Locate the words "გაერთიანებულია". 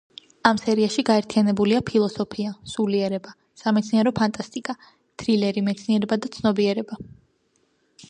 1.09-1.81